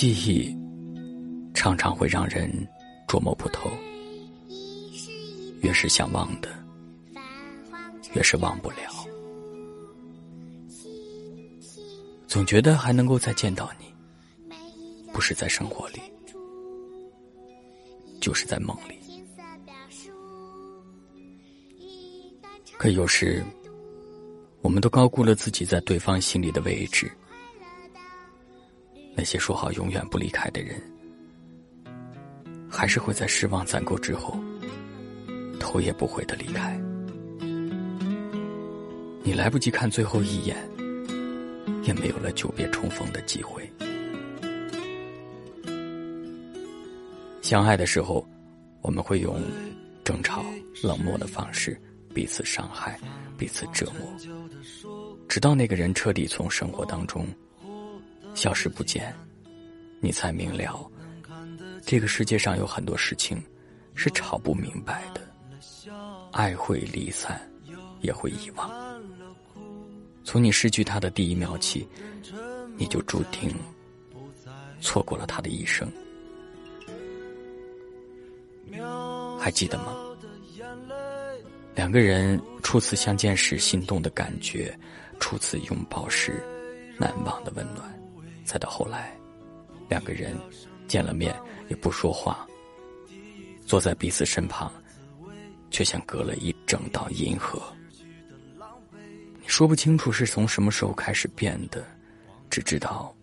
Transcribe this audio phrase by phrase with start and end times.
[0.00, 0.56] 记忆
[1.52, 2.50] 常常会让人
[3.06, 3.70] 捉摸不透，
[5.60, 6.48] 越是想忘的，
[8.14, 8.76] 越是忘不了。
[12.26, 14.54] 总觉得还能够再见到你，
[15.12, 16.00] 不是在生活里，
[18.22, 18.98] 就是在梦里。
[22.78, 23.44] 可有时，
[24.62, 27.12] 我们都高估了自己在对方心里的位置。
[29.14, 30.80] 那些说好永远不离开的人，
[32.68, 34.38] 还是会在失望攒够之后，
[35.58, 36.80] 头也不回的离开。
[39.22, 40.56] 你来不及看最后一眼，
[41.82, 43.70] 也没有了久别重逢的机会。
[47.42, 48.26] 相爱的时候，
[48.80, 49.42] 我们会用
[50.04, 50.44] 争吵、
[50.82, 51.78] 冷漠的方式
[52.14, 52.98] 彼此伤害、
[53.36, 54.08] 彼此折磨，
[55.28, 57.26] 直到那个人彻底从生活当中。
[58.40, 59.14] 消失不见，
[60.00, 60.90] 你才明了，
[61.84, 63.38] 这个世界上有很多事情
[63.94, 65.20] 是吵不明白的。
[66.32, 67.38] 爱会离散，
[68.00, 68.70] 也会遗忘。
[70.24, 71.86] 从你失去他的第一秒起，
[72.78, 73.54] 你就注定
[74.80, 75.86] 错过了他的一生。
[79.38, 79.94] 还记得吗？
[81.74, 84.74] 两个人初次相见时心动的感觉，
[85.18, 86.42] 初次拥抱时
[86.98, 87.99] 难忘的温暖。
[88.50, 89.16] 再到后来，
[89.88, 90.36] 两个人
[90.88, 91.32] 见了面
[91.68, 92.44] 也不说话，
[93.64, 94.72] 坐在彼此身旁，
[95.70, 97.62] 却像隔了一整道银河。
[99.40, 101.86] 你说不清楚是从什么时候开始变的，
[102.50, 103.14] 只知道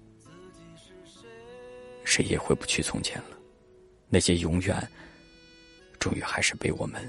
[2.05, 3.37] 谁也回不去从前了。
[4.07, 4.89] 那些永远，
[5.99, 7.05] 终于还是被我们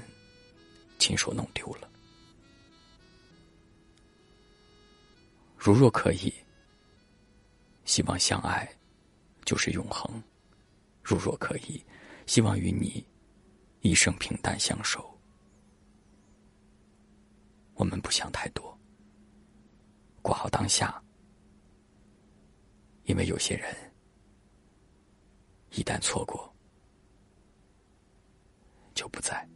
[0.97, 1.89] 亲手弄丢了。
[5.57, 6.33] 如若可以。
[7.89, 8.71] 希望相爱，
[9.45, 10.21] 就是永恒。
[11.01, 11.83] 如若可以，
[12.27, 13.03] 希望与你
[13.81, 15.19] 一生平淡相守。
[17.73, 18.77] 我们不想太多，
[20.21, 21.03] 过好当下。
[23.05, 23.75] 因为有些人，
[25.71, 26.55] 一旦错过，
[28.93, 29.49] 就不在。